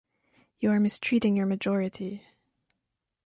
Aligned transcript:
You 0.59 0.71
are 0.71 0.79
mistreating 0.79 1.35
your 1.35 1.45
majority. 1.45 2.23